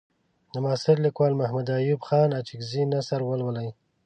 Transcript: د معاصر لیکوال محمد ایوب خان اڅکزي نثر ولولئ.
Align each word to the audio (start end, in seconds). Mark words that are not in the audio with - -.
د 0.53 0.55
معاصر 0.63 0.95
لیکوال 1.05 1.33
محمد 1.41 1.67
ایوب 1.77 2.01
خان 2.07 2.29
اڅکزي 2.39 2.81
نثر 2.93 3.19
ولولئ. 3.25 3.69